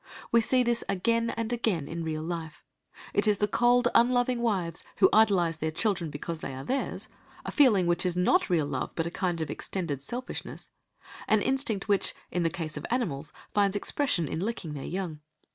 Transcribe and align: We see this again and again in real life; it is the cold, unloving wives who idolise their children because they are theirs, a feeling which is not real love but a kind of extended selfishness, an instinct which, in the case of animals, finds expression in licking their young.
We 0.31 0.41
see 0.41 0.63
this 0.63 0.83
again 0.89 1.29
and 1.29 1.53
again 1.53 1.87
in 1.87 2.03
real 2.03 2.23
life; 2.23 2.63
it 3.13 3.27
is 3.27 3.37
the 3.37 3.47
cold, 3.47 3.87
unloving 3.93 4.41
wives 4.41 4.83
who 4.95 5.11
idolise 5.13 5.57
their 5.57 5.69
children 5.69 6.09
because 6.09 6.39
they 6.39 6.55
are 6.55 6.63
theirs, 6.63 7.07
a 7.45 7.51
feeling 7.51 7.85
which 7.85 8.03
is 8.03 8.15
not 8.15 8.49
real 8.49 8.65
love 8.65 8.89
but 8.95 9.05
a 9.05 9.11
kind 9.11 9.39
of 9.41 9.51
extended 9.51 10.01
selfishness, 10.01 10.71
an 11.27 11.43
instinct 11.43 11.87
which, 11.87 12.15
in 12.31 12.41
the 12.41 12.49
case 12.49 12.77
of 12.77 12.85
animals, 12.89 13.31
finds 13.53 13.75
expression 13.75 14.27
in 14.27 14.39
licking 14.39 14.73
their 14.73 14.85
young. 14.85 15.19